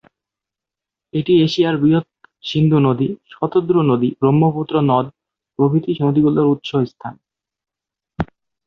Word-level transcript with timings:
এটি 1.13 1.33
এশিয়ার 1.43 1.75
বৃহৎ 1.81 2.05
সিন্ধু 2.43 2.79
নদী, 2.79 3.07
শতদ্রু 3.31 3.81
নদী, 3.91 4.09
ব্রহ্মপুত্র 4.19 4.75
নদ 4.89 5.05
প্রভৃতি 5.59 5.91
নদীগুলোর 6.01 6.51
উৎস 6.53 6.69
স্থান। 6.91 7.13